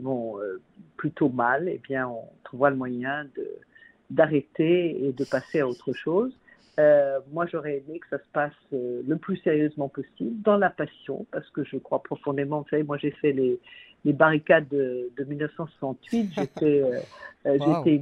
vont 0.00 0.38
plutôt 0.96 1.28
mal, 1.28 1.68
eh 1.68 1.78
bien 1.78 2.08
on 2.08 2.24
trouvera 2.42 2.70
le 2.70 2.76
moyen 2.76 3.26
d'arrêter 4.10 5.04
et 5.04 5.12
de 5.12 5.24
passer 5.24 5.60
à 5.60 5.68
autre 5.68 5.92
chose. 5.92 6.32
Euh, 6.78 7.20
moi, 7.32 7.46
j'aurais 7.46 7.78
aimé 7.78 8.00
que 8.00 8.08
ça 8.08 8.18
se 8.18 8.28
passe 8.32 8.52
euh, 8.72 9.02
le 9.06 9.16
plus 9.16 9.36
sérieusement 9.38 9.88
possible, 9.88 10.42
dans 10.42 10.56
la 10.56 10.70
passion, 10.70 11.24
parce 11.30 11.48
que 11.50 11.62
je 11.64 11.76
crois 11.76 12.02
profondément, 12.02 12.62
vous 12.62 12.68
savez, 12.68 12.82
moi 12.82 12.96
j'ai 12.96 13.12
fait 13.12 13.32
les, 13.32 13.60
les, 14.04 14.12
barricades 14.12 14.66
de, 14.68 15.08
de 15.16 15.24
1968, 15.24 16.32
j'étais 16.34 16.82
euh, 17.46 18.00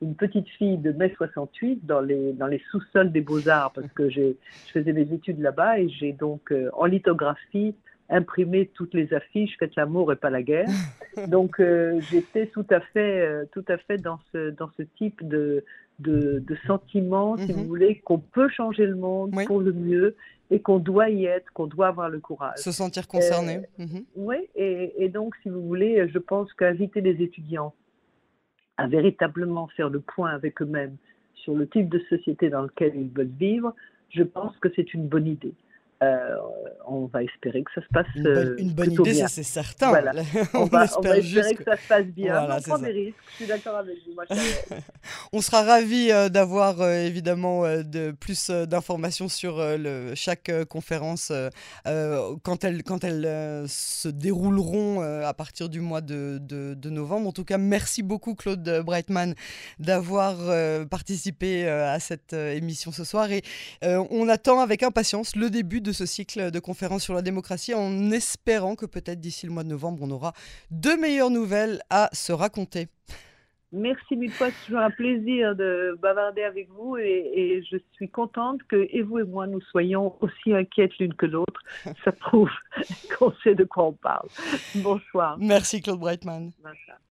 une, 0.00 0.14
petite 0.14 0.48
fille 0.48 0.78
de 0.78 0.92
mai 0.92 1.12
68 1.18 1.84
dans 1.84 2.00
les, 2.00 2.32
dans 2.32 2.46
les 2.46 2.62
sous-sols 2.70 3.12
des 3.12 3.20
beaux-arts, 3.20 3.72
parce 3.72 3.92
que 3.92 4.08
je 4.08 4.32
faisais 4.72 4.92
mes 4.94 5.12
études 5.12 5.40
là-bas 5.40 5.78
et 5.78 5.90
j'ai 5.90 6.12
donc 6.12 6.54
en 6.72 6.86
lithographie 6.86 7.74
imprimé 8.08 8.70
toutes 8.74 8.94
les 8.94 9.12
affiches 9.12 9.56
Faites 9.58 9.76
l'amour 9.76 10.12
et 10.12 10.16
pas 10.16 10.30
la 10.30 10.42
guerre. 10.42 10.68
Donc 11.28 11.60
j'étais 12.10 12.46
tout 12.46 12.66
à 12.70 12.80
fait, 12.80 13.46
tout 13.52 13.64
à 13.68 13.78
fait 13.78 13.98
dans 13.98 14.18
ce, 14.32 14.50
dans 14.50 14.70
ce 14.76 14.82
type 14.82 15.26
de, 15.26 15.64
de, 15.98 16.42
de 16.46 16.56
sentiments, 16.66 17.36
si 17.36 17.52
vous 17.52 17.60
mhm. 17.60 17.66
voulez, 17.66 18.00
qu'on 18.04 18.18
peut 18.18 18.48
changer 18.48 18.86
le 18.86 18.94
monde 18.94 19.34
pour 19.46 19.60
le 19.60 19.72
mieux 19.72 20.16
et 20.50 20.60
qu'on 20.60 20.78
doit 20.78 21.10
y 21.10 21.24
être, 21.26 21.52
qu'on 21.52 21.66
doit 21.66 21.88
avoir 21.88 22.08
le 22.08 22.20
courage. 22.20 22.58
Se 22.58 22.72
sentir 22.72 23.06
concerné. 23.06 23.60
Euh, 23.80 23.84
mhm. 23.84 24.04
Oui, 24.16 24.36
et, 24.54 24.94
et, 25.04 25.08
donc, 25.08 25.34
si 25.42 25.48
vous 25.48 25.62
voulez, 25.62 26.08
je 26.08 26.18
pense 26.18 26.52
qu'inviter 26.54 27.00
les 27.00 27.22
étudiants 27.22 27.74
à 28.76 28.86
véritablement 28.86 29.66
faire 29.68 29.90
le 29.90 30.00
point 30.00 30.30
avec 30.30 30.62
eux-mêmes 30.62 30.96
sur 31.34 31.54
le 31.54 31.68
type 31.68 31.88
de 31.88 31.98
société 32.08 32.48
dans 32.48 32.62
lequel 32.62 32.94
ils 32.94 33.10
veulent 33.10 33.26
vivre, 33.38 33.74
je 34.10 34.22
pense 34.22 34.56
que 34.58 34.68
c'est 34.74 34.94
une 34.94 35.08
bonne 35.08 35.26
idée. 35.26 35.54
Euh, 36.00 36.36
on 36.86 37.06
va 37.06 37.24
espérer 37.24 37.64
que 37.64 37.72
ça 37.74 37.82
se 37.82 37.88
passe 37.92 38.06
une 38.14 38.22
bonne, 38.22 38.36
euh, 38.36 38.56
une 38.58 38.72
bonne 38.72 38.92
idée, 38.92 39.14
ça 39.14 39.26
c'est 39.26 39.42
certain. 39.42 39.88
on, 40.54 40.66
va, 40.66 40.84
espérer 40.84 41.54
que 41.54 41.64
ça 41.64 41.76
se 41.76 41.88
passe 41.88 42.06
bien. 42.06 42.48
on 42.48 42.60
prend 42.60 42.78
des 42.78 42.92
risques. 42.92 43.16
Je 43.30 43.34
suis 43.34 43.46
d'accord 43.46 43.76
avec 43.76 43.96
vous. 44.06 44.36
on 45.32 45.40
sera 45.40 45.64
ravis 45.64 46.12
euh, 46.12 46.28
d'avoir 46.28 46.88
évidemment 46.88 47.62
de 47.82 48.12
plus 48.12 48.48
d'informations 48.50 49.28
sur 49.28 49.58
le, 49.58 50.12
chaque 50.14 50.52
conférence 50.66 51.32
quand 51.84 52.64
elles, 52.64 52.84
quand 52.84 53.02
elles 53.02 53.68
se 53.68 54.08
dérouleront 54.08 55.00
à 55.00 55.34
partir 55.34 55.68
du 55.68 55.80
mois 55.80 56.00
de, 56.00 56.38
de, 56.40 56.90
novembre. 56.90 57.28
En 57.28 57.32
tout 57.32 57.44
cas, 57.44 57.58
merci 57.58 58.04
beaucoup 58.04 58.34
Claude 58.36 58.82
Breitman 58.84 59.34
d'avoir 59.80 60.36
participé 60.88 61.68
à 61.68 61.98
cette 61.98 62.32
émission 62.34 62.92
ce 62.92 63.02
soir 63.02 63.30
et 63.32 63.42
on 63.82 64.28
attend 64.28 64.60
avec 64.60 64.84
impatience 64.84 65.34
le 65.34 65.50
début 65.50 65.80
de 65.80 65.87
de 65.88 65.92
ce 65.92 66.06
cycle 66.06 66.50
de 66.50 66.60
conférences 66.60 67.02
sur 67.02 67.14
la 67.14 67.22
démocratie 67.22 67.74
en 67.74 68.10
espérant 68.10 68.76
que 68.76 68.86
peut-être 68.86 69.20
d'ici 69.20 69.46
le 69.46 69.52
mois 69.52 69.64
de 69.64 69.68
novembre, 69.68 70.00
on 70.02 70.10
aura 70.10 70.34
de 70.70 70.90
meilleures 70.90 71.30
nouvelles 71.30 71.80
à 71.88 72.10
se 72.12 72.32
raconter. 72.32 72.88
Merci 73.72 74.16
mille 74.16 74.30
fois, 74.30 74.48
c'est 74.50 74.66
toujours 74.66 74.80
un 74.80 74.90
plaisir 74.90 75.54
de 75.54 75.98
bavarder 76.00 76.42
avec 76.42 76.68
vous 76.70 76.96
et, 76.96 77.62
je 77.70 77.76
suis 77.92 78.08
contente 78.08 78.62
que 78.64 78.88
et 78.90 79.02
vous 79.02 79.18
et 79.18 79.24
moi 79.24 79.46
nous 79.46 79.60
soyons 79.60 80.14
aussi 80.20 80.54
inquiètes 80.54 80.96
l'une 80.98 81.14
que 81.14 81.26
l'autre. 81.26 81.60
Ça 82.04 82.12
prouve 82.12 82.50
qu'on 83.18 83.32
sait 83.42 83.54
de 83.54 83.64
quoi 83.64 83.86
on 83.86 83.92
parle. 83.92 84.28
Bonsoir. 84.76 85.36
Merci 85.38 85.80
Claude 85.80 86.00
Breitman. 86.00 86.52
Bonsoir. 86.62 86.98